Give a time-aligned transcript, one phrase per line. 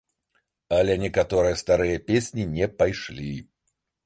[0.77, 3.31] Але некаторыя старыя песні не пайшлі.